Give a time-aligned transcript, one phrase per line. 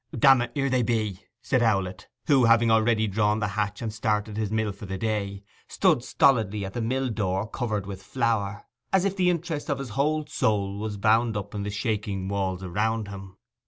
[0.17, 4.35] 'Damn it, here they be,' said Owlett, who, having already drawn the hatch and started
[4.35, 9.05] his mill for the day, stood stolidly at the mill door covered with flour, as
[9.05, 13.09] if the interest of his whole soul was bound up in the shaking walls around
[13.09, 13.37] him.